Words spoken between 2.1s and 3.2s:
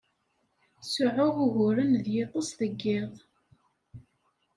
yiḍes deg yiḍ.